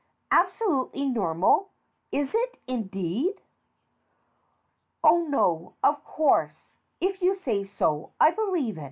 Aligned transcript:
Absolutely 0.31 1.05
normal? 1.05 1.69
Is 2.11 2.29
it, 2.33 2.57
indeed? 2.67 3.33
Oh, 5.03 5.25
no. 5.27 5.73
Of 5.83 6.03
course, 6.03 6.55
if 6.99 7.21
you 7.21 7.35
say 7.35 7.63
so, 7.63 8.11
I 8.19 8.31
believe 8.31 8.75
ft. 8.75 8.79